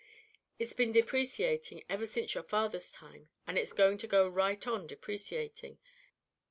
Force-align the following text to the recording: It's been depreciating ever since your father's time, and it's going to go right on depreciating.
It's 0.57 0.73
been 0.73 0.91
depreciating 0.91 1.83
ever 1.87 2.07
since 2.07 2.33
your 2.33 2.43
father's 2.43 2.91
time, 2.91 3.29
and 3.45 3.55
it's 3.55 3.71
going 3.71 3.99
to 3.99 4.07
go 4.07 4.27
right 4.27 4.65
on 4.65 4.87
depreciating. 4.87 5.77